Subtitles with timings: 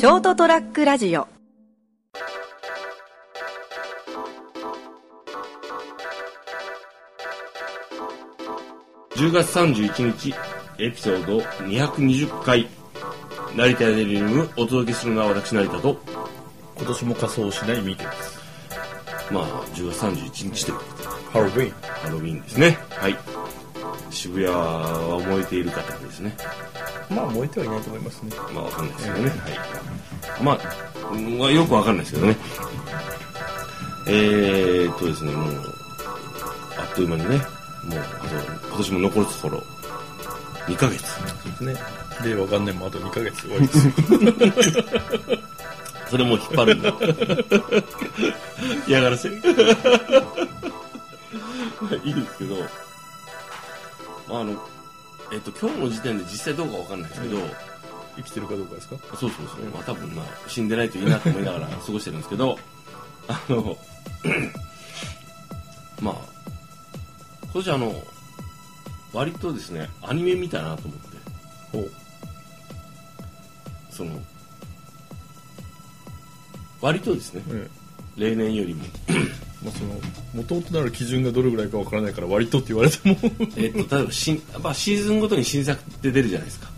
[0.00, 1.28] ショートトラックラジオ。
[9.10, 10.34] 10月31日
[10.78, 12.66] エピソード220回。
[13.54, 16.00] 成田デリウムお届けするのは私成田と。
[16.78, 18.40] 今年も仮装しないミーテです。
[19.30, 19.44] まあ
[19.74, 21.08] 10月31日ということで。
[21.30, 21.70] ハロウィン。
[21.72, 22.78] ハロウィンですね。
[22.88, 23.18] はい。
[24.08, 26.34] 渋谷は燃えている方ですね。
[27.10, 28.32] まあ燃えてはいないと思いますね。
[28.54, 29.90] まあわかんないですけどね、はい
[30.42, 30.58] ま
[31.46, 32.36] あよくわかんないですけどね。
[34.06, 35.50] えーっとですねもう
[36.78, 39.62] あっという間にねもうあと今年も残すところ
[40.66, 41.06] 2ヶ月。
[41.06, 41.76] そうですね。
[42.24, 43.92] 令和元年もあと2ヶ月終わりですよ。
[46.10, 46.92] それもう引っ張るんだ。
[48.86, 49.28] 嫌がらせ。
[52.04, 52.56] いいですけど、
[54.28, 54.62] まあ、あの
[55.32, 57.38] えっと今日の時点で実際どうかわかんないですけど、
[58.22, 58.96] 生きてるかどうかですか？
[59.16, 62.58] そうそうそう、まあ、多分まあ死んでないといいなと思いながら 過ごしてるんですけど
[63.28, 63.76] あの
[66.02, 66.14] まあ
[67.44, 68.02] 今年あの
[69.12, 71.10] 割とですねアニメ見たなと思って。
[71.72, 71.90] ほう。
[73.90, 74.18] その
[76.80, 77.68] 割とですねえ
[78.16, 78.84] 例年よりも。
[79.08, 79.12] え
[79.64, 80.00] まあその
[80.34, 83.16] 元々なる基準がどれぐらいかわからないから割とって言われても。
[83.56, 86.70] えっと例えば新、まあ、シーズンごとに新作って出るじゃないですか。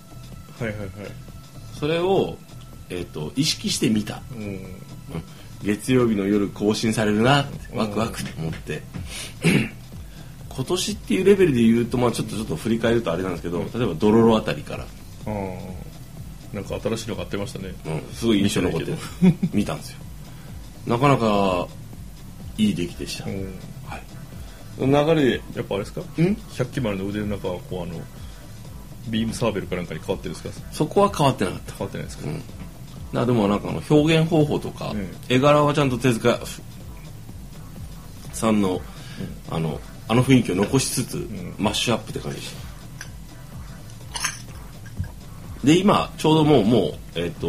[0.59, 0.89] はいはいはい
[1.83, 2.39] それを、
[2.91, 4.23] えっと意識して見た。
[4.37, 4.43] うん。
[4.45, 4.61] うん
[5.65, 8.83] 月曜日の夜更新されるなってワクワクと思って。
[10.49, 14.87] 今年っていうレベルで言うと、まあ、ちょっとちょっと振り返るとあれなんですけど例えば「ドロロ」あたりから、あ
[15.27, 17.75] あなんか新しいのがあってましたね。
[17.87, 18.93] うん、すごい印象残って
[19.53, 19.99] 見たんですよ。
[20.87, 21.69] なかなか
[22.59, 23.59] いい出来でした、うん。
[23.87, 25.41] はい、流れで。
[25.55, 26.01] やっぱあれですか？
[26.01, 26.37] ん？
[26.57, 28.01] 百鬼丸の腕の中はこうあの
[29.08, 30.67] ビームサーベルかなんかに変わってるんですか？
[30.72, 31.72] そこは変わってなかった。
[31.72, 32.42] 変わってないですか、うん。
[33.12, 35.08] なでもなんかあの表現方法とか、うん。
[35.28, 36.39] 絵柄はちゃんと手塚
[38.33, 38.80] さんの、
[39.51, 42.62] あのあの雰囲気を残しつつ、マッシュアップって感じでした。
[45.64, 47.46] で今ちょうどもうもうえっ、と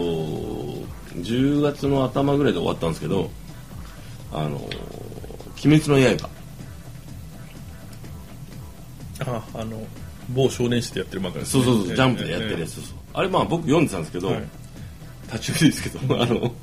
[1.17, 3.31] 10月の頭ぐらいで終わったんですけど
[4.31, 4.57] 「あの
[5.65, 6.29] 鬼滅の刃。
[9.25, 9.81] あああの
[10.29, 14.43] 某少年誌でやってる漫画」です、ね、そうそうそう、ジャンプでやってるえやつ、そうそうあれまあ僕読んでたんですけど、はい。
[15.31, 16.53] 立ち読みですけど あの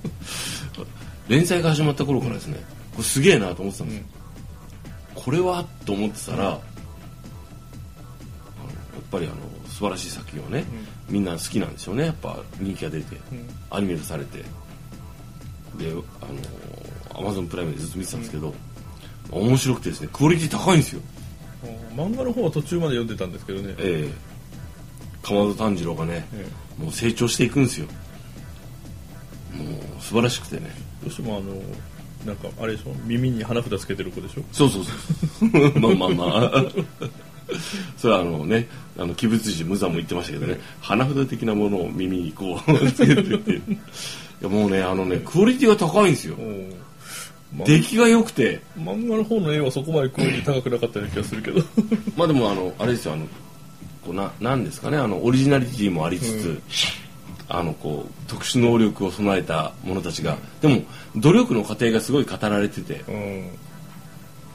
[1.28, 2.58] 連載が始まった頃からですね
[2.92, 4.04] これすげえなと思ってたんですよ、
[5.14, 6.60] これはと思ってたら、あのやっ
[9.10, 9.36] ぱりあの
[9.68, 10.64] 素晴らしい作品をね、
[11.08, 12.06] みんな好きなんでしょうね。
[12.06, 13.16] やっぱ人気が出て、
[13.70, 14.44] アニメ化されて。
[15.78, 16.26] であ
[17.14, 18.54] のアマゾンプライムでずっと見てたんですけど、
[19.30, 21.00] 面白くてですねクオリティ高いんですよ。
[21.09, 21.09] え
[21.94, 24.14] 漫画の方は途中まで読んでたんですけどね、ええ。
[25.22, 26.46] 鎌田炭治郎がね、え
[26.78, 27.86] もう成長していくんですよ。
[29.54, 29.64] も
[29.98, 30.70] う素晴らしくてね。
[31.02, 31.54] どうしてもあの
[32.24, 32.94] なんかあれでしょ？
[33.04, 34.42] 耳に花札つけてる子でしょ？
[34.52, 36.64] そうそうそうまあまあまあ。
[37.96, 43.52] それはあのねあの鬼仏寺無惨も言ってましたけどね花札的なものを耳にこうつけてって。
[43.56, 43.62] い
[44.42, 46.36] やもうねあのねクオリティが高いんですよ
[47.52, 48.60] 出来が良くて。
[48.78, 51.62] 漫画の方の絵はそこまでクオリティ高くなかったような気がするけど。
[52.16, 53.26] まあでもあのあれですよあの
[54.04, 56.62] こうななんですかねあのオリジナリティもありつつ、
[57.48, 60.82] あのこう特殊能力を備えた者たちが、でも
[61.16, 63.48] 努力の過程がすごい語られててうん。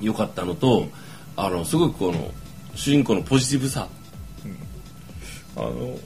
[0.01, 0.89] 良かったのと、
[1.38, 2.31] あのすごくこの
[2.75, 3.88] 主人公のポジティブさ。
[5.57, 5.97] あの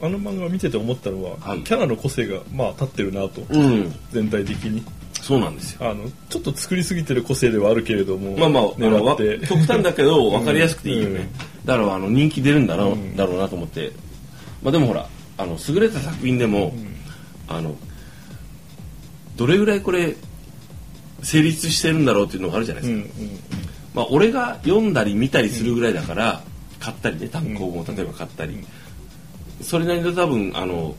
[0.00, 1.62] あの漫画見てて思ったのは、はい。
[1.62, 3.94] キャラの個性がまあ立ってるなと、うん。
[4.12, 4.84] 全体的に
[5.28, 5.90] そうなんですよ。
[5.90, 9.38] あのちょっと作りすぎてる個性ではあるけれどもまあまああって。
[9.46, 11.28] 極端だけど分かりやすくていいよね、
[11.66, 13.14] だからあの人気出るんだろう,、うん。
[13.14, 13.92] だろうなと思って、
[14.62, 15.06] まあ、でもほら
[15.36, 16.72] あの優れた作品でも、
[17.46, 17.76] あの
[19.36, 20.16] どれぐらいこれ
[21.22, 23.38] 成立してるんだろうっていうのがあるじゃないですか、うんうん。
[23.92, 26.42] まあ、俺が読んだり見たりするぐらいだから、
[26.80, 28.64] 買ったりね単行本を例えば買ったり、
[29.60, 30.94] それなりの多分あの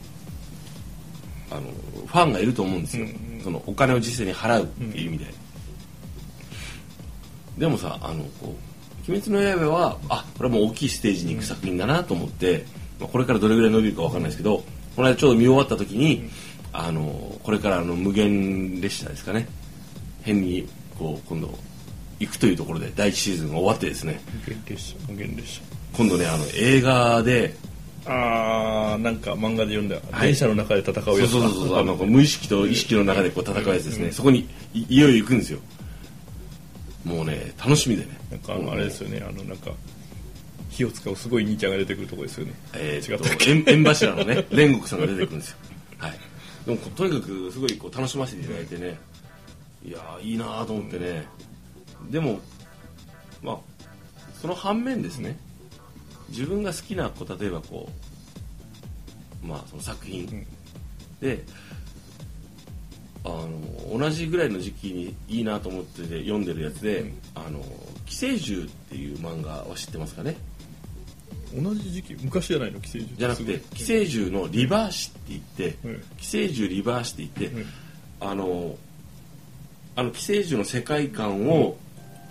[1.49, 1.61] あの
[2.05, 3.07] ファンがいると思うんですよ、
[3.43, 5.25] そのお金を実際に払うっていう意味で、
[7.57, 8.55] でもさあのこ
[9.07, 12.65] う「鬼滅の刃は」あこれはもう大きいステージに行く作品だなと思って、
[12.99, 14.63] まあ、これからどれぐらい伸びるかわかんないですけど
[14.95, 16.29] この間ちょうど見終わった時に、
[16.73, 19.47] あのこれからあの無限列車ですかね。
[20.23, 21.57] 変にこう今度
[22.19, 24.19] 行くというところで第一シーズンが終わってですね。
[24.45, 25.61] 無限列車無限列車。
[25.93, 27.55] 今度ねあの映画で
[28.05, 30.27] あーなんか漫画で読んだ、はい。
[30.27, 35.59] 電車の中で戦うそうやつそうそうそうあの無意識と意識の中でこう戦うやつですね、そこにいいよいよ行くんですよ。
[37.05, 38.17] もうね楽しみでね。
[38.31, 39.23] なんかあれですよね。
[39.27, 39.71] あのなんか
[40.69, 42.53] 火を使うすごい兄ちゃんが出てくるところですよね。
[42.73, 45.57] えー、違った縁縁柱のね 煉獄さんが出てくるんですよ。
[45.97, 46.13] はい。
[46.65, 48.97] でもとにかくすごいこう楽しませていただいてね。
[49.85, 51.25] いやーいいなーと思ってね、
[52.11, 52.39] でも
[53.41, 53.57] まあ
[54.41, 55.37] その反面ですね
[56.29, 57.89] 自分が好きなこう例えばこ
[59.43, 60.45] うまあその作品、ん。
[61.21, 61.43] で
[63.25, 67.13] あの同じぐらいの時期にいいなと思ってて読んでるやつで「うん。
[67.35, 67.61] あの
[68.05, 70.37] 寄生獣」っていう漫画は知ってますかね？
[71.53, 72.15] 同じ時期？
[72.21, 72.79] 昔じゃないの？
[72.79, 76.03] 寄生獣じゃなくて寄生獣のリバーシって言って、うん。
[76.17, 77.65] 寄生獣リバーシって言って、うん。
[78.21, 78.77] あの
[79.95, 81.77] あの寄生獣の世界観を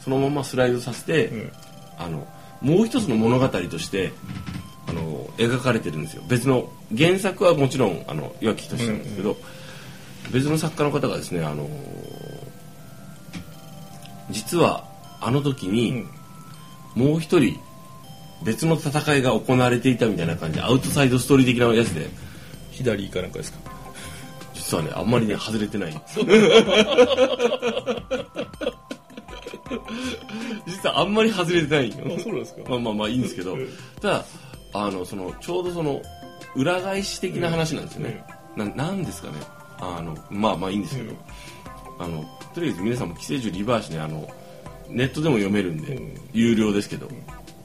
[0.02, 1.52] そのままスライドさせて、うん。
[1.98, 2.26] あの
[2.60, 4.12] もう一つの物語として
[4.88, 6.22] あの描かれてるんですよ。
[6.28, 9.36] 別の原作はもちろんあの岩城仁なんですけど、
[10.32, 11.68] 別の作家の方がですねあの
[14.30, 14.84] 実は
[15.20, 16.04] あの時に、
[16.94, 17.58] もう一人
[18.44, 22.08] 別の戦いが行われていたみたいな感じでアウトサイドストーリー的なやつで
[22.72, 23.58] 左かなんかですか？
[24.54, 25.92] 実はねあんまりね外れてない
[30.66, 31.96] 実はあんまり外れてないよ。
[32.16, 32.62] あそうなんですか？
[32.68, 33.54] まあまあまあいいんですけど。
[33.54, 33.68] うん
[34.00, 34.24] ただ
[34.74, 36.02] あのそのちょうどその
[36.54, 38.22] 裏返し的な話なんですよね、
[38.56, 39.34] ななんですかね。
[39.80, 41.12] あのまあまあいいんですけど、
[41.98, 42.22] あの
[42.54, 44.28] とりあえず皆さんも「寄生獣リバーシね」あの
[44.90, 46.14] ネットでも読めるんで、うん。
[46.34, 47.08] 有料ですけど、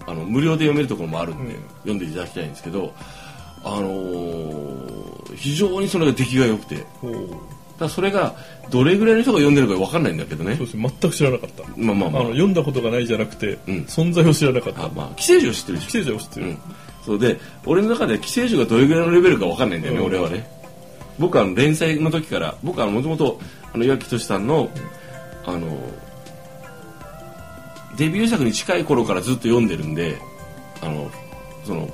[0.07, 1.61] あの無料で読めるところもあるんで、うん。
[1.79, 2.93] 読んでいただきたいんですけど
[3.65, 6.85] あのー非常にそれが出来が良くて
[7.79, 8.35] だそれが
[8.69, 10.55] どれぐらいの人が読んでるか分かんないんだけどね。
[10.55, 10.91] そうですね。
[11.01, 11.63] 全く知らなかった。
[11.63, 12.23] あまあまあまあ。
[12.23, 13.75] の読んだことがないじゃなくて、うん。
[13.83, 14.85] 存在を知らなかった。
[14.85, 15.87] あまあ寄生獣知ってるでしょ。
[15.87, 16.57] 寄生獣を知ってる、うん、
[17.05, 20.05] そうで俺の中で寄生獣がどれぐらいのレベルか分かんないんだよね、うん。
[20.07, 20.47] 俺はね。
[21.19, 23.39] 僕は連載の時から僕はもともと
[23.75, 24.69] 岩城俊さんの、
[25.45, 25.67] あの
[27.97, 30.17] デビュー作に近い頃からずっと読んでるんで
[30.81, 31.11] あの
[31.63, 31.89] その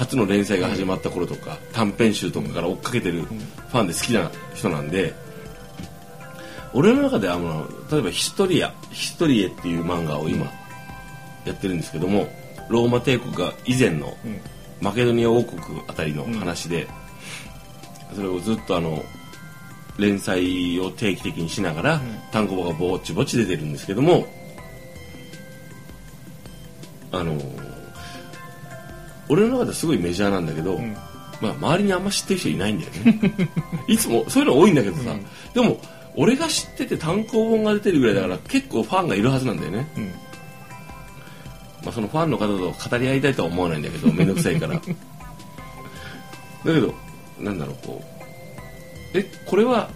[0.00, 5.14] 初の連載が始まった頃とか、短編集とかから追っかけてるファンで好きな人なんで
[6.72, 10.46] 俺の中ではあの例えばヒストリアヒストリエっていう漫画を今
[11.44, 12.28] やってるんですけども
[12.68, 14.40] ローマ帝国が以前のうん。
[14.80, 16.88] マケドニア王国あたりの話で、
[18.14, 19.02] それをずっとあの
[19.98, 22.00] 連載を定期的にしながら、
[22.32, 24.26] 単行本がぼちぼち出てるんですけども
[27.12, 27.38] あの
[29.30, 30.92] 俺の中ではすごいメジャーなんだけど、ん。
[31.40, 33.48] まあ、周りにあんま知ってる人いないんだよね。
[33.88, 35.24] いつもそういうの多いんだけどさ、うん。
[35.54, 35.80] でも
[36.16, 40.04] 俺が知ってて単行本が出てるぐらいだから結構ファンがいるはずなんだよね、うん。
[41.84, 44.74] まあ、そのファンの方と語り合いたいとは思わないんだけど 面倒くさいから。
[44.74, 44.80] だ
[46.64, 46.94] けど
[47.38, 48.04] なんだろうこ
[49.14, 49.88] うえこれは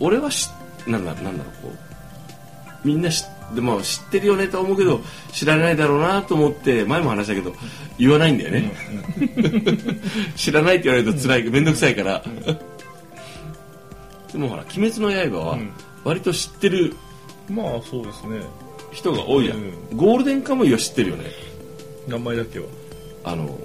[0.00, 0.50] 俺はし
[0.86, 3.24] なんだなんだろうこうみんな知
[3.54, 5.00] で、まあ、知ってるよねとは思うけど
[5.32, 7.54] 知らないだろうなと思って前も話したけど
[7.98, 8.72] 言わないんだよね、
[10.36, 12.22] 知らないって言われると辛い面倒くさいから、
[14.32, 15.70] でもほら「鬼滅の刃」はうん。
[16.04, 16.94] 割と知ってる
[17.50, 18.40] まあそうですね。
[18.92, 19.96] 人が多いやん、うん。
[19.96, 21.24] ゴールデンカムイは知ってるよね。
[22.06, 22.66] 名前だけは。
[23.24, 23.58] あの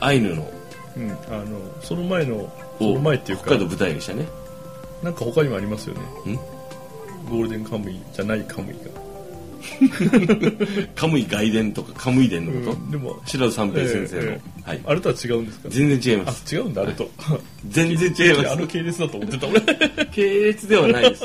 [0.00, 0.48] アイヌの。
[0.96, 1.10] うん。
[1.10, 1.14] あ
[1.44, 4.28] のその前のその前っていうか北海道舞台にしたね。
[5.02, 5.94] なんか他にもありますよ
[6.24, 6.32] ね。
[6.34, 6.36] ん？
[7.28, 8.90] ゴールデンカムイじゃないカムイが
[10.94, 14.80] カムイ外伝とかカムイ伝のこと、うんでも白田三平先生の、えはい。
[14.86, 15.68] あれとは違うんですか？
[15.70, 17.10] 全然違いまあす違うんだあれと。
[17.68, 19.60] 全然違いま あのす系列だと思ってた俺。
[20.12, 21.24] 系列ではないです。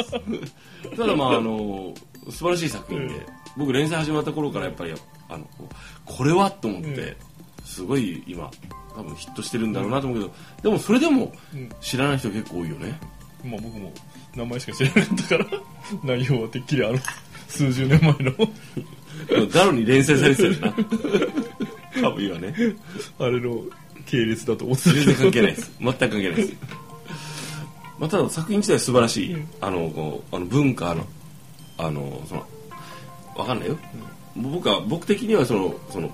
[0.98, 1.94] ただまああの
[2.30, 3.22] 素晴らしい作品で、うん
[3.56, 4.94] 僕連載始まった頃からやっぱり
[5.30, 5.46] あの
[6.06, 7.16] これはと思って、
[7.64, 8.50] すごい今
[8.96, 11.70] 多分ヒットしてるんだろうなと思うけど、でもそれでもうん。
[11.80, 12.98] 知らない人結構多いよね。
[13.46, 13.94] まあ僕も
[14.36, 15.46] 名前しか知らなかったから
[16.04, 16.98] 内容はてっきりあの
[17.54, 19.48] 数十年前の。
[19.48, 20.84] ダロに連載されてたよな。
[22.02, 22.54] カムイはね。
[23.20, 23.62] あれの
[24.06, 24.90] 系列だと思ってた。
[24.92, 25.72] 全然関係ないです。
[25.80, 26.54] 全く関係ないです、
[28.00, 31.06] まあ、ただ作品自体は素晴らしい、あのこうあの文化の
[31.78, 32.46] あのその
[33.36, 33.78] わかんないよ、
[34.36, 36.12] 僕は僕的にはそのその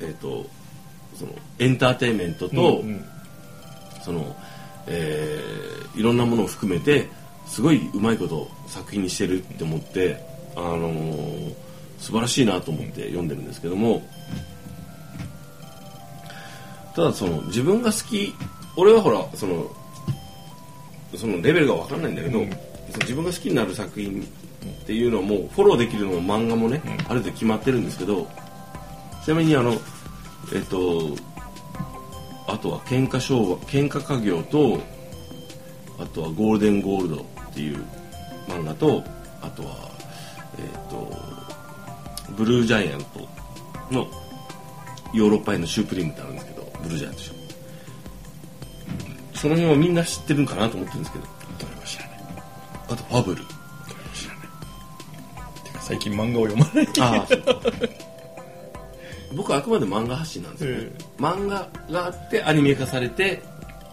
[0.00, 0.46] えっ、と
[1.14, 3.04] そのエンターテインメントと、うんうん。
[4.02, 4.36] その、
[4.86, 7.08] えーいろんなものを含めて
[7.46, 10.20] すごいうまいこと作品にしてるって思って、
[10.56, 11.66] あのー
[11.98, 14.02] 素晴らしいなと思って読んでるんですけども
[16.94, 18.34] ただその自分が好き
[18.76, 19.70] 俺はほらその
[21.16, 22.50] そのレベルが分かんないんだけど、うん。
[22.50, 22.60] その
[23.00, 24.26] 自分が好きになる作品っ
[24.86, 28.28] ていうのはもうフォローできるのも漫画もね、ある程度決まってるんですけど
[29.24, 29.72] ちなみにあの
[30.52, 31.16] えっと
[32.48, 34.80] あとは喧嘩商売喧嘩家業と
[35.98, 37.84] あとはゴールデンゴールドっていう
[38.48, 39.02] 漫画と
[39.40, 39.95] あとは
[40.58, 41.12] えっ、と
[42.32, 43.28] ブルージャイアント
[43.94, 44.06] の
[45.12, 47.34] ヨーロッパへのシュープリームってあるんですけどブルージャイアントでしょ
[49.34, 51.24] そその辺はみんな知ってるんかなと思ってるんですけど。
[51.58, 52.18] どれも知らない。
[52.88, 53.36] あとファブル。
[53.36, 53.50] どれも
[54.14, 54.46] 知らない。
[55.64, 56.88] てか最近漫画を読まない。
[57.00, 57.42] ああそう。
[57.42, 57.60] か
[59.36, 63.42] 僕はあくまで漫画発信なんですよね、え漫画があってアニメ化されて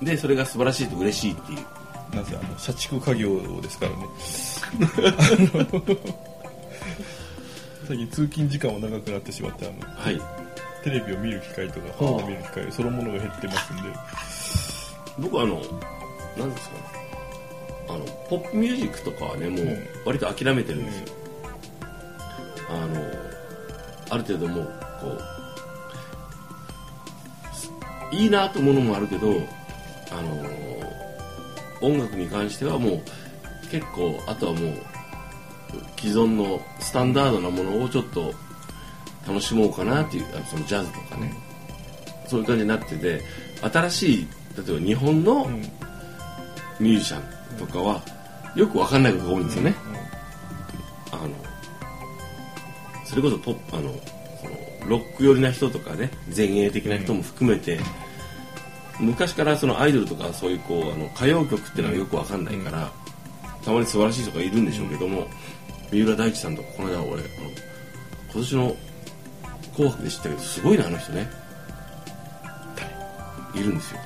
[0.01, 1.59] でそれが素晴らしいと嬉しいっていう。
[2.15, 4.07] なぜあの社畜家業ですからね
[7.87, 10.21] 最近通勤時間も長くなってしまってあのはい。
[10.83, 13.83] テレビを見る機会とか本を見る機会そのものが減ってますんで。
[15.19, 15.61] 僕あの
[16.37, 16.83] 何ですかね。
[17.89, 19.87] あのポップミュージックとかはねもううん。
[20.05, 21.07] 割と諦めてるんですよ、
[22.69, 23.01] あの
[24.09, 24.65] ある程度もう
[25.01, 25.07] こ
[28.11, 29.27] ういいなと思うのもあるけど
[30.11, 33.01] あの音楽に関してはもう
[33.69, 34.73] 結構あとはもう
[35.97, 38.33] 既存のスタンダードなものをちょっと
[39.27, 41.33] 楽しもうかなっていうあのそのジャズとかね、
[42.27, 43.21] そういう感じになってて
[43.61, 44.27] 新しい
[44.57, 45.61] 例えば日本のうん。
[46.79, 48.01] ミュージシャンとかは
[48.55, 49.75] よくわかんないことが多いんですよね、
[51.11, 51.29] あの
[53.05, 53.93] それこそポップあの
[54.41, 57.79] そのロック寄りな人とかね前衛的な人も含めて、
[58.99, 62.91] 昔からそのアイドルとかそういうこうあの歌謡曲っていうのはよくわかんないから、
[63.63, 65.27] たまに素晴らしい人がいるんでしょうけども、
[65.93, 67.21] 三浦大知さんとかこの間俺あの
[68.31, 68.75] 今年の
[69.77, 71.29] 「紅白」で知ったけどすごいなあの人ね。
[73.53, 73.99] いるんですよ。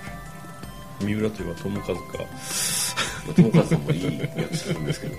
[1.00, 1.94] 三浦といえば友和か。
[3.26, 5.16] まあ友和さんもいい役するんですけど。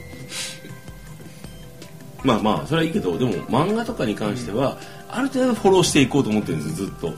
[2.22, 4.76] まあまあそれはいいけどでも漫画とかに関しては、
[5.08, 7.14] ある程度フォローしていこうと思ってるんですよずっと。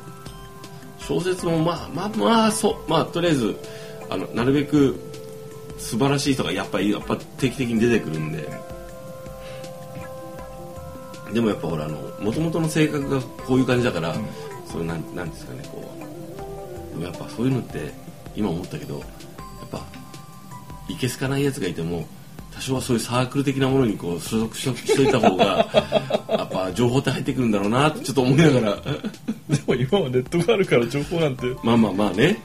[1.01, 2.89] 小説もまあまあまあそう。
[2.89, 3.57] まあとりあえず
[4.09, 4.95] あのなるべく
[5.77, 8.49] 素晴らしい人がやっぱりやっぱ定期的に出てくるんで
[11.33, 14.15] でもやっぱほらあの元々の性格がこういう感じだから、
[14.67, 16.91] そういうなんなんですかねこう。
[16.93, 17.93] でもやっぱそういうのって
[18.35, 19.05] 今思ったけどや
[19.67, 19.85] っぱ
[20.89, 22.07] いけすかないやつがいても
[22.53, 25.69] 多少はそういうサークル的なものにこう所属しとしといた方が
[26.29, 28.77] やっぱ情報って入ってくるんだろうなってちょっと思いながら。
[29.49, 31.47] でも今はネットがあるから情報なんて。
[31.63, 32.41] まあまあまあね。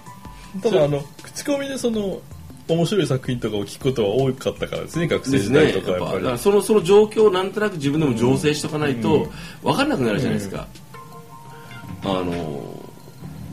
[0.62, 2.20] ただあの口コミでその
[2.68, 6.24] 面白い作品とかを聞くことは多かったからですね学生時代とかやっぱり。
[6.24, 9.28] からそのその状況をなんとなく自分でも醸成しとかないと
[9.62, 10.68] 分かんなくなるじゃないですか、
[12.04, 12.34] あの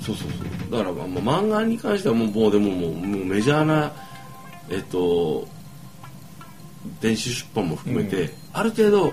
[0.00, 0.70] そうそうそう。
[0.70, 3.92] だからまあまあ漫画に関してはもうもうでももうもうメジャーな
[4.70, 5.46] えっと
[7.00, 9.12] 電子出版も含めて、ある程度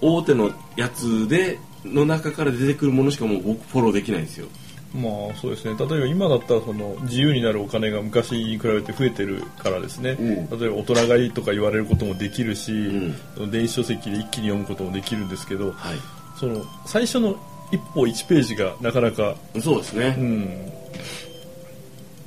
[0.00, 4.48] 大手のやつでの中から出てくるものしかもう僕フォローできないんですよ
[4.94, 5.76] まあそうですね。
[5.78, 10.58] 例えば今だったらその自由になるお金が昔に比べて増えてるからですね、うん。
[10.58, 13.14] 例えば大人買いとか言われることもできるし、ん。
[13.34, 15.96] その電子書籍で一気に読むこともできるんですけどはい。
[16.38, 17.36] その最初の
[17.72, 20.72] 一歩1ページがなかなか、そうですね、うん、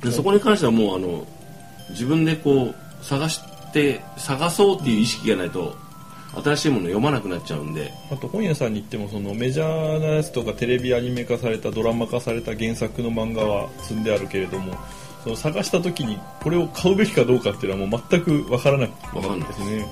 [0.00, 1.26] でそこに関してはもうあの
[1.90, 3.40] 自分でこう探し
[3.72, 5.74] て探そうっていう意識がないと
[6.34, 7.92] 新しいものを読まなくなっちゃうんで。
[8.10, 14.74] あと本屋さんに行ってもそのメジャーなやつとかテレビアニメ化されたドラマ化された原作の漫画は積んであるけれども
[15.24, 19.86] その探した時にこれを買うべきかどうかっていうのはもう全くわからなくなるんですね。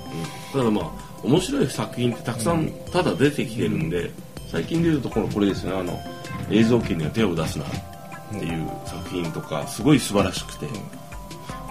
[0.52, 0.90] ただまあ
[1.22, 4.10] 面白い作品ってたくさんただ出てきてるんで、
[4.48, 5.72] 最近でいうとこのこれですね。
[5.72, 6.00] あの
[6.50, 7.68] 映像権には手を出すなっ
[8.32, 10.66] ていう作品とかすごい素晴らしくて、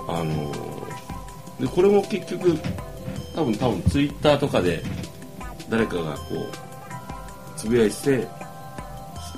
[0.07, 0.53] あの
[1.59, 2.57] でこれも結局
[3.35, 4.83] 多分多分ツイッターとかで
[5.69, 8.27] 誰かがこうつぶやいて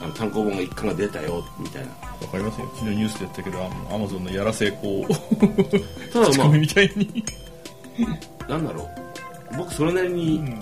[0.01, 1.91] あの単行本が一巻が出たよみたいな。
[2.21, 2.71] わかりますよ。
[2.75, 7.23] 昨日ニュースでやったけどアマゾンのやらせこうただ ま口コミみたいに、
[8.47, 8.83] あなんだろ
[9.53, 9.57] う。
[9.57, 10.55] 僕それなりに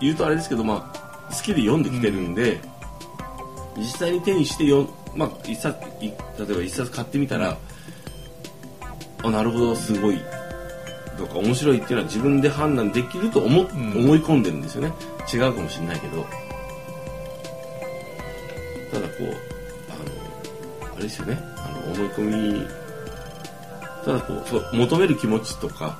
[0.00, 2.60] 言うとあれですけどまあ好きで読んできてるんで、
[3.76, 6.12] 実際に手にしてよまあ一冊い例
[6.50, 7.56] えば一冊買ってみたら
[9.22, 10.20] あなるほどすごい
[11.20, 13.66] とか面白いっていうのは自分で判断できると思,、ん。
[13.66, 14.92] 思い込んでるんですよね。
[15.32, 16.24] 違うかもしれないけど。
[18.90, 19.24] ただこう
[20.82, 21.38] あのあれですよね。
[21.58, 22.66] あの思い込み
[24.04, 24.32] ただこ
[24.72, 25.98] う求める気持ちとか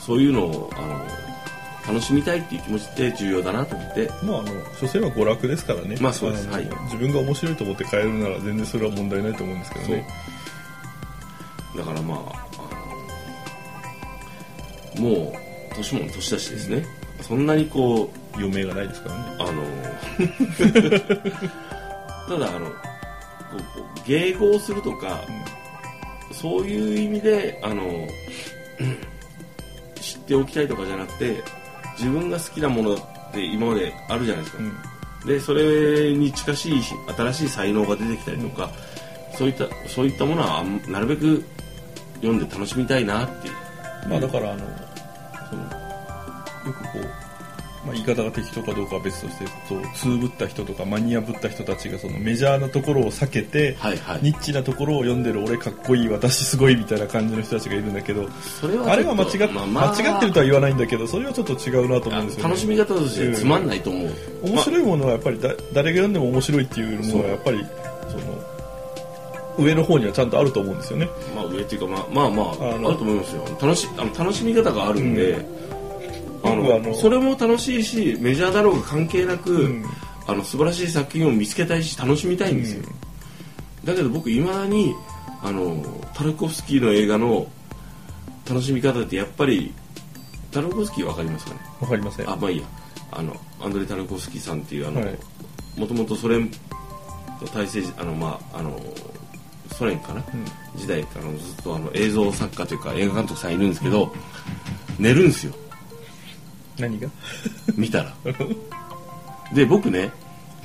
[0.00, 4.10] そういうのをあの楽しみたいっていう気持ちって重要だなと思って。
[4.24, 4.46] まああの
[4.80, 5.96] 所詮は娯楽ですからね。
[6.00, 6.46] まあそうです。
[6.46, 6.70] のはい。
[6.84, 10.08] 自分が面白いと思って買えるなら全然それは問題ないと思うんですけどね。
[11.76, 12.41] だからまあ
[15.02, 16.84] もう年も年だしですね。
[17.20, 19.24] そんなにこう余命がないですからね。
[19.40, 19.62] あの
[22.38, 22.76] ただあのこ
[23.56, 25.24] うこう迎合するとか、
[26.30, 27.82] そういう意味であの
[30.00, 31.42] 知っておきたいとかじゃなくて
[31.98, 32.98] 自分が好きなものっ
[33.32, 35.26] て今まであるじゃないですか、うん。
[35.26, 36.82] でそれに近しい
[37.16, 38.70] 新しい才能が出てきたりとか、
[39.36, 41.44] そういったそういったものはなるべく
[42.16, 43.54] 読んで楽しみたいなっていう。
[44.08, 44.91] まあだからあの
[46.66, 54.20] よくこう、まあ、言い方が適当かどうかは別としてそうつぶった人とかマニアぶった人たちがそのメジャーなところを避けて、はいはい。
[54.22, 58.28] ニッチなところを読んでる俺かっこいい私すごいみたいな感じの人たちがいるんだけど
[58.86, 64.10] あれは間違っ,、まあまあ間違ってるとは言わないんだけどそれはちょっと違うなと思うんですよ、ね、楽しみ方としてつまんないと思う、
[64.44, 67.64] 面白いものはやっぱりだ誰が読んでも面白いっていうものはやっぱり
[68.08, 68.52] その
[69.58, 71.08] 上の方にはちゃんとあると思うんですよね。
[71.34, 73.44] まあ上っていうかまあまあまああると思いますよ。
[73.60, 75.71] 楽しあの楽しみ方があるんで、あ僕は
[76.44, 79.84] あののそれも楽しいしメジャーだろうが関係なく、ん。
[80.24, 82.84] あの素晴らしい作品を見つけたいし楽しみたいんですよ、
[83.84, 84.94] だけど僕いまだに
[85.42, 85.84] あの
[86.14, 87.48] タルコフスキーの映画の
[88.48, 89.74] 楽しみ方ってやっぱり
[90.52, 91.60] タルコフスキーわかりますかね？
[91.80, 92.30] わかりません。
[92.30, 92.64] あまあいいや。
[93.10, 95.18] あのアンドレ・タルコフスキーさんっていうあの、はい。
[95.76, 96.48] もともとソ連
[97.40, 98.80] と体制あのまああの
[99.72, 100.22] ソ連かな、
[100.76, 104.14] 時代からのずっとあの映像作家というか映画監督さんいるんですけど、
[105.00, 105.54] 寝るんですよ
[106.78, 107.08] 何が？
[107.76, 108.14] 見たら。
[109.54, 110.10] で僕ね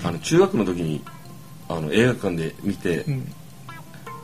[0.04, 1.04] あの中学の時に
[1.68, 3.32] あの映画館で見て、ん。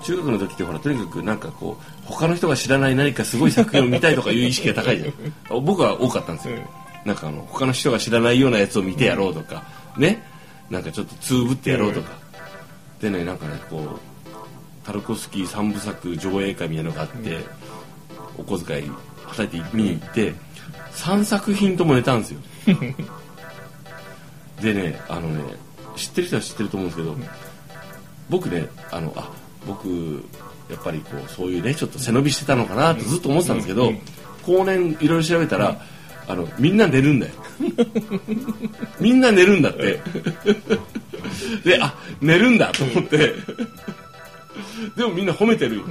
[0.03, 5.63] 中学の時ってほらとにかくなんかこう他の人が知らない何かすごい作品を見たいとかいう意識が高いじゃん。
[5.63, 6.57] 僕は多かったんですよ、
[7.05, 9.63] なんかあの他の人が知らないようなやつを見てやろうとか、
[9.97, 10.21] ね。
[10.69, 12.11] なんかちょっとつぶってやろうとか、
[12.99, 13.99] でねなんかねこう
[14.85, 17.45] タルコフスキー三部作上映会みたいなのがあって、
[18.37, 18.89] お小遣い
[19.25, 20.33] はたいて見に行って
[20.93, 22.39] 3作品とも寝たんですよ。
[24.61, 25.43] でねあのね
[25.95, 27.17] 知ってる人は知ってると思うんですけど、
[28.29, 29.29] 僕ねあのあ
[29.67, 30.23] 僕
[30.69, 33.93] やっぱりこうそういうねちょっと背伸びしてたのかなってずっと思ってたんですけど、
[34.45, 35.81] 後年いろいろ調べたら、
[36.27, 37.33] あのみんな寝るんだよ。
[38.99, 39.99] みんな寝るんだって。
[41.63, 43.33] であ寝るんだと思って。
[44.95, 45.83] でもみんな褒めてるよ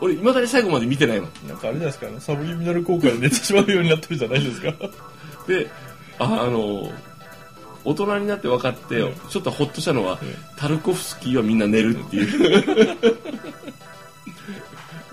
[0.00, 4.72] 俺いまだに最後まで見てないのなんかあれじゃないですかあのサブリミナル効果で寝てしまうようになってるじゃないですか。
[5.46, 5.70] で
[6.18, 6.92] ああの
[7.84, 10.18] 大人になって分かって、ちょっとホッとしたのは、
[10.56, 12.96] タルコフスキーはみんな寝るっていう。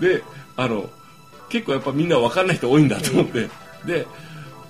[0.00, 0.22] で
[0.56, 0.90] あの
[1.48, 3.48] 結構やっぱみんな分かんない人多いんだと思って、
[3.86, 4.06] で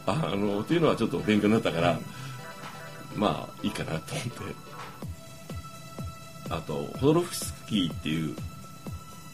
[0.06, 1.98] あのっていうのはちょっと勉強になったから、
[3.16, 4.66] まあいいかなと思って。
[6.48, 8.36] あとホドロフスキーっていう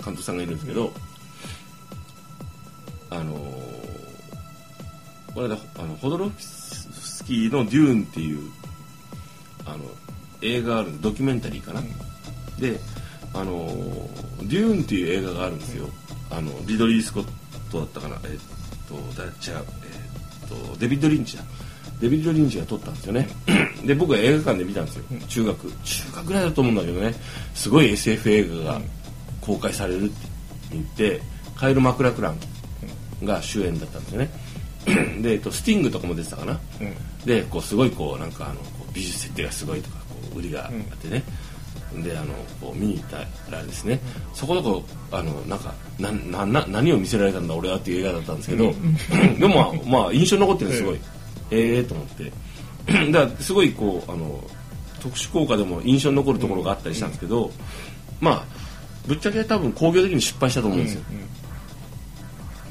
[0.03, 0.93] 監督さんがいるんですけど、
[3.11, 3.33] あの
[5.35, 8.51] この間あのホドロフスキーの「デューン」っていう
[9.65, 9.79] あの
[10.41, 11.83] 映画があるドキュメンタリーかな、
[12.59, 12.81] で
[13.33, 13.67] あの
[14.43, 15.89] 「デューン」っていう映画があるんですよ、
[16.31, 17.27] あのリドリー・スコッ
[17.71, 18.17] トだったかな？
[18.25, 18.31] えっ
[18.89, 19.65] とだ違う？
[20.43, 21.45] えっとデビッド・リンチだ。
[22.01, 23.29] デビッド・リンチが撮ったんですよね。
[23.87, 25.05] で僕は映画館で見たんですよ。
[25.29, 25.73] 中学。
[25.85, 27.15] 中学ぐらいだと思うんだけどね。
[27.55, 28.81] すごい SF 映画が
[29.43, 30.15] 公開されるって
[30.71, 31.21] 言って
[31.55, 32.39] カエル・マクラクラン
[33.25, 34.31] が主演だったんですよね。
[35.21, 36.61] で、えっと、スティングとかも出てたかな、
[37.25, 41.23] でこうすごいこうなんかあのこう美術設定がすごいとかこう売りがあってね、
[42.03, 43.19] であのこう見に行った
[43.51, 44.01] らですね、
[44.35, 48.73] そこどこあのなんかななな何を見せられたんだ俺はっていう映画だったんですけど、
[49.39, 50.99] でもまあ、まあ、印象に残ってるのすごい、
[51.51, 52.33] ええと思って。
[53.13, 54.43] だからすごいこうあの
[55.01, 57.51] 特殊効果でも印象に残るところがあったりしたんですけど、
[58.21, 58.45] まあ
[59.07, 61.03] ぶっちゃけ多分工業的に失敗したと思うんですよ、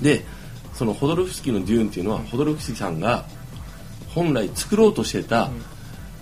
[0.01, 0.25] で
[0.73, 3.25] そのホドロフスキーの「デューン」っていうのは、ホドロフスキーさんが
[4.09, 5.49] 本来作ろうとしてた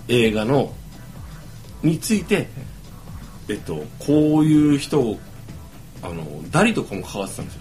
[0.08, 0.72] 映画の
[1.82, 2.48] について、
[3.48, 5.18] えっと、こういう人を
[6.02, 7.60] あのダリとかも関わってたんですよ、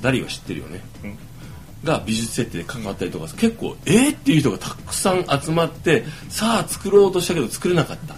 [0.00, 0.84] ダリは知ってるよね、
[1.84, 8.16] が美術設定で関わったりとか結構えー、っていう人がたくさん集まってさあ作ろうとしたけど作れなかった。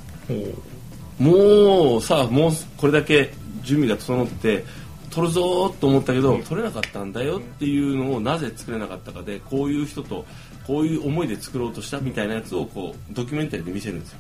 [1.19, 3.33] もうさあもうこれだけ
[3.65, 4.65] 準備が整って
[5.11, 10.25] 撮るぞーと思ったけど、撮れなかったんだよっていうのをなぜ作れなかったかでこういう人と
[10.67, 14.19] こういう思いで作ろうとしたみたいなやつをこうドキュメンタリーで見せるんですよ。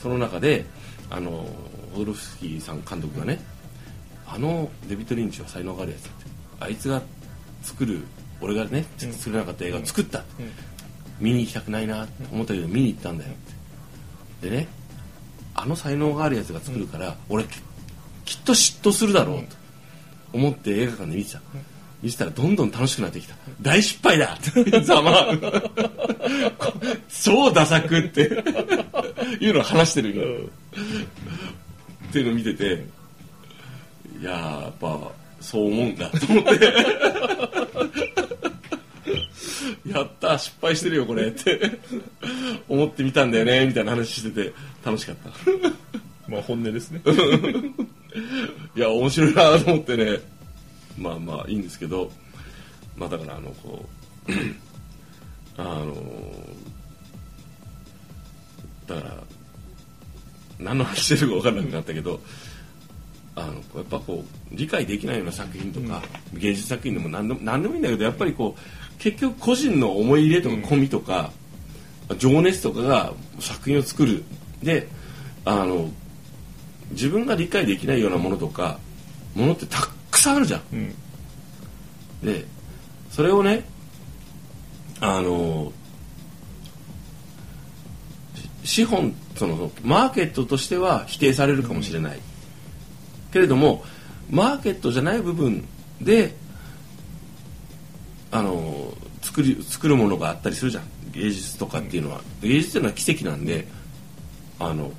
[0.00, 0.64] その中で
[1.10, 1.30] あの
[1.94, 3.40] オドロフスキーさん監督がね
[4.26, 7.02] あのデビッド・リンチは才能があるやつだってあいつが
[7.62, 8.00] 作る
[8.40, 10.24] 俺がね作れなかった映画を作った、
[11.20, 14.48] 見に行きたくないなと思ったけど見に行ったんだよって。
[14.50, 14.68] でね
[15.54, 17.60] あの才能があるやつが作るから、俺き
[18.32, 19.46] きっと嫉妬するだろうと
[20.32, 21.40] 思って映画館で見てた、
[22.02, 23.34] 見てたらどんどん楽しくなってきた。
[23.60, 24.38] 大失敗だ。
[24.82, 25.28] ざま。
[27.22, 28.42] 超ダサくって。
[29.38, 30.24] いうのを話してるよ、
[32.08, 32.86] っていうのを見てて。
[34.18, 36.08] いやーやっぱそう思うんだ。
[36.08, 36.74] と思って。
[39.90, 41.26] やった失敗してるよこれ。
[41.26, 41.60] って。
[42.66, 45.28] 思ってみたんだよねみたいな話してて楽しかった。
[46.30, 47.02] まあ本音ですね
[48.76, 50.20] いや面白いなと思ってね。
[50.98, 52.10] まあまあいいんですけど。
[52.96, 53.84] まあだからあのこ
[54.28, 54.32] う
[55.56, 55.94] あの
[58.86, 59.16] だから
[60.58, 62.20] 何の話してるか分からなくなったけど
[63.34, 66.02] あのやっぱこう理解できないような作品とか、
[66.34, 71.32] 芸術作品でも何でも何でもいいんだけどやっぱりこう結局個人の思い入れとか込みとか、
[72.18, 74.22] 情熱とかが作品を作る。
[74.62, 74.86] で
[75.46, 75.90] あの
[76.92, 78.78] 自分が理解できないようなものとか
[79.34, 80.62] ものってたくさんあるじゃん。
[80.72, 80.94] うん。
[82.22, 82.44] で
[83.10, 83.64] それをね
[85.00, 85.72] あの
[88.64, 92.20] し資本そのマーケットとしては否定されるかもしれない、
[93.32, 93.84] けれども
[94.30, 95.64] マーケットじゃない部分
[96.00, 96.34] で
[98.30, 100.84] あの作り作るものがあったりするじゃん。
[101.12, 103.66] 芸術とかっていうのは、芸術っていうのは奇跡なんで
[104.58, 104.92] あの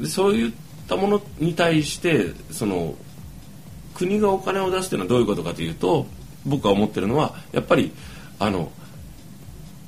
[0.00, 0.52] でそういっ
[0.88, 2.94] たものに対してその
[3.94, 6.06] 国がお金を出すというのはどういうことかというと
[6.46, 7.92] 僕が思ってるのはやっぱり
[8.38, 8.72] あの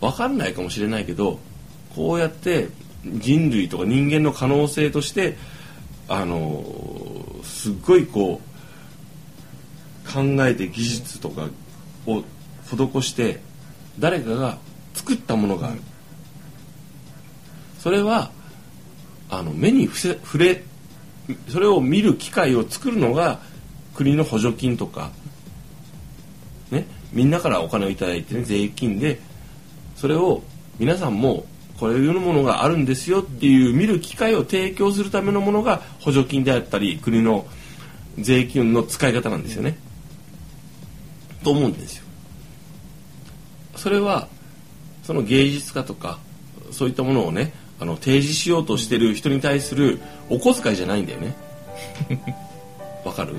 [0.00, 1.38] 分かんないかもしれないけど
[1.94, 2.68] こうやって
[3.04, 5.36] 人類とか人間の可能性として
[6.08, 6.64] あの
[7.42, 11.48] すっごいこう考えて技術とか
[12.06, 12.22] を
[12.66, 13.40] 施して
[13.98, 14.58] 誰かが
[14.94, 15.80] 作ったものがある、
[17.78, 18.30] それは
[19.32, 20.62] あの目に触れ
[21.48, 23.40] それを見る機会を作るのが
[23.94, 25.10] 国の補助金とか、
[26.70, 29.20] ね、みんなからお金をいただいてね税金で
[29.96, 30.42] それを
[30.78, 31.46] 皆さんも
[31.80, 37.46] こういうものがあるんですよっていう見る機会を提供するためのものが補助金であったり国の
[38.18, 39.78] 税金の使い方なんですよね。
[41.42, 42.04] と思うんですよ。
[43.76, 44.28] それは
[45.02, 46.18] その芸術家とか
[46.70, 51.34] そういったものをねあの提示しようとしてる人に対するお小遣いじゃないんだよね。
[53.04, 53.34] わかる？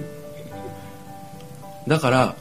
[1.87, 2.35] だから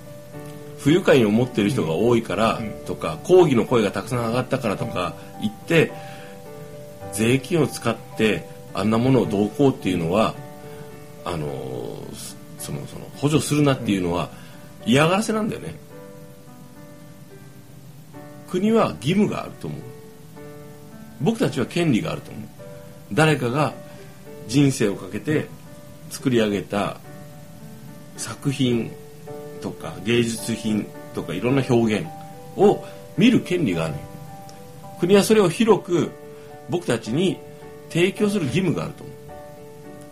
[0.79, 5.93] 不愉快に思ってる人が多いからとか抗議の声がたくさん上がったからとか言って
[7.13, 10.35] 税金を使ってあんなものをどうこうっていうのは
[11.25, 11.47] あの
[12.59, 14.31] そのその補助するなっていうのは
[14.85, 15.77] 嫌がらせなんだよね。
[18.51, 19.81] 国は義務があると思う
[21.23, 22.43] 僕たちは権利があると思う。
[23.13, 23.73] 誰かが
[24.49, 25.47] 人生をかけて
[26.11, 26.99] 作り上げた
[28.17, 28.91] 作品
[29.61, 32.07] とか芸術品とかいろんな表現
[32.57, 32.85] を
[33.17, 33.95] 見る権利がある。
[35.01, 36.11] 国はそれを広く
[36.69, 37.39] 僕たちに
[37.89, 39.17] 提供する義務があると思う。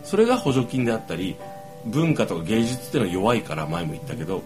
[0.03, 1.35] それが補助金であったり
[1.85, 4.43] 文化とか芸術っていうのは弱いから前も言ったけど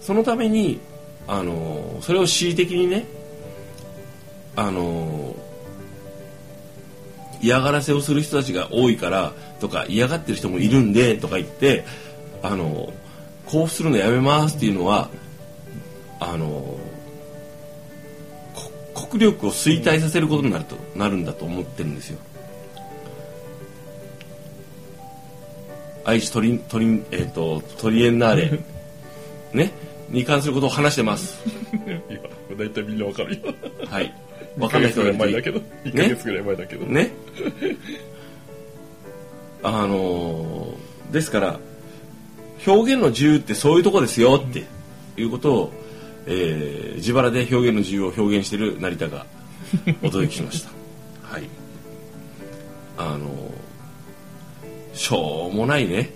[0.00, 0.80] そのために
[1.26, 3.04] あのそれを恣意的にね
[4.56, 5.34] あの
[7.40, 11.84] 嫌がらせをする人たちが多いからとか嫌がってる人もいるんでとか言って
[12.42, 12.92] あの
[13.44, 15.10] 交付するのやめますっていうのは
[16.20, 16.78] あの
[18.94, 22.18] 国力を衰退させることになるとなるんだと思ってるんですよ。
[26.04, 28.60] 愛知トリトリ,、えーと、トリエンナーレ、
[29.54, 29.72] ね、
[30.10, 31.42] に関することを話してます。
[32.10, 32.20] いや
[32.56, 33.54] 大体みんなわかるよ
[33.86, 34.12] はい。
[34.58, 37.10] わかんない人2がいるヶ月ぐらい前だけど1ヶ月ぐらい前だけど、ね？
[39.62, 41.60] あのーですから
[42.66, 44.64] 表現の自由ってそういうとこですよって
[45.16, 45.72] いうことを、
[46.26, 49.26] えー自腹で表現の自由を表現している成田が
[50.02, 50.70] お届けしました。
[51.22, 51.44] はい。
[52.96, 56.10] あのーしょうもないね。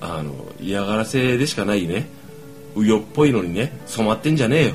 [0.00, 2.08] あの嫌がらせでしかないね。
[2.74, 4.74] うよっぽいのにね染まってんじゃねえよ。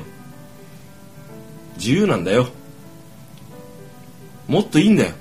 [1.80, 2.46] 自由なんだよ。
[4.46, 5.14] もっといいんだよ。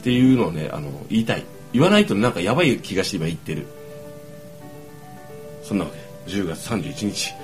[0.00, 1.44] っていうのをね、あの、言いたい。
[1.72, 3.66] 言わないとなんかやばい気がして今言ってる。
[5.62, 6.30] そんなわけ。
[6.30, 7.34] 10月31日。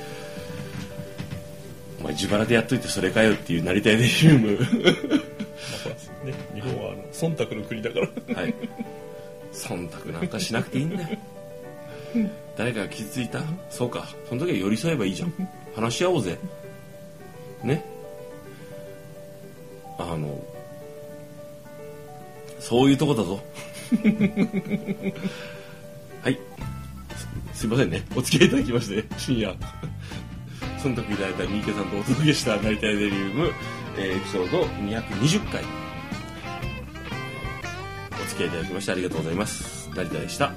[2.00, 4.58] お前自腹でやっといてそれかよっていうなりたいデリウム。
[6.24, 8.08] ね、日本はあの忖度の国だから
[8.40, 8.54] はい。
[9.52, 11.18] 忖度なんかしなくていいんだよ。
[12.56, 13.42] 誰かが傷ついた？
[13.70, 14.08] そうか。
[14.28, 15.32] その時は寄り添えばいいじゃん。
[15.74, 16.38] 話し合おうぜ。
[17.64, 17.84] ね。
[19.98, 20.42] あの、
[22.60, 23.40] そういうとこだぞ。
[26.22, 26.38] はい。
[27.54, 28.04] すすいませんね。
[28.14, 29.54] お付き合いいただきまして、深夜。
[30.82, 33.52] 忖度いただいた三池さんとお届けした成田エデリウム、
[33.96, 35.62] えーエピソード220回。
[38.12, 39.88] お付き合いいただきましてありがとうございます。
[39.94, 40.52] 成田でした。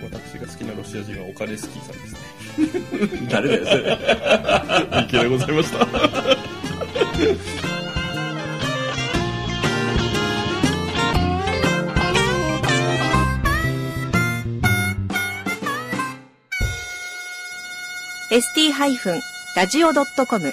[0.00, 2.20] 私が好きなロシア人はオカレスキーさんですね
[3.30, 3.98] 誰だよそれ。
[5.04, 5.86] 池でございました。
[18.30, 20.52] ST-radio.com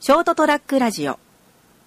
[0.00, 1.18] ショートトラックラジオ。